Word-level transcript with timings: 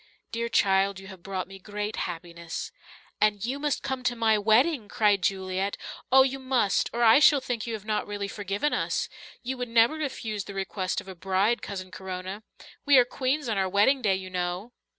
Dear 0.31 0.49
child, 0.49 0.99
you 0.99 1.05
have 1.09 1.21
brought 1.21 1.47
me 1.47 1.59
great 1.59 1.95
happiness." 2.09 2.71
"And 3.21 3.45
you 3.45 3.59
must 3.59 3.83
come 3.83 4.01
to 4.05 4.15
my 4.15 4.35
wedding," 4.39 4.87
cried 4.89 5.21
Juliet. 5.21 5.77
"Oh, 6.11 6.23
you 6.23 6.39
must 6.39 6.89
or 6.91 7.03
I 7.03 7.19
shall 7.19 7.39
think 7.39 7.67
you 7.67 7.75
have 7.75 7.85
not 7.85 8.07
really 8.07 8.27
forgiven 8.27 8.73
us. 8.73 9.09
You 9.43 9.57
would 9.59 9.69
never 9.69 9.93
refuse 9.93 10.45
the 10.45 10.55
request 10.55 11.01
of 11.01 11.07
a 11.07 11.13
bride, 11.13 11.61
Cousin 11.61 11.91
Corona. 11.91 12.41
We 12.83 12.97
are 12.97 13.05
queens 13.05 13.47
on 13.47 13.59
our 13.59 13.69
wedding 13.69 14.01
day, 14.01 14.15
you 14.15 14.31
know." 14.31 14.73